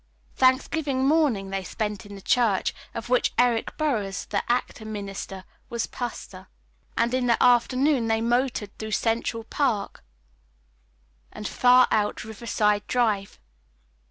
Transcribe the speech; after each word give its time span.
Thanksgiving 0.35 1.07
morning 1.07 1.51
they 1.51 1.63
spent 1.63 2.07
in 2.07 2.15
the 2.15 2.23
church 2.23 2.73
of 2.95 3.07
which 3.07 3.33
Eric 3.37 3.77
Burroughs 3.77 4.25
the 4.25 4.41
actor 4.51 4.83
minister 4.83 5.43
was 5.69 5.85
pastor, 5.85 6.47
and 6.97 7.13
in 7.13 7.27
the 7.27 7.37
afternoon 7.43 8.07
they 8.07 8.19
motored 8.19 8.75
through 8.79 8.93
Central 8.93 9.43
Park 9.43 10.03
and 11.31 11.47
far 11.47 11.87
out 11.91 12.23
Riverside 12.23 12.87
Drive. 12.87 13.39